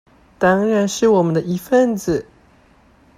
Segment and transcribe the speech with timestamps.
[0.39, 2.25] 當然是我們的一分子